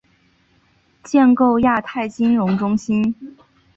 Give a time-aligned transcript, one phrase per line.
[1.03, 3.37] 建构亚太金融中心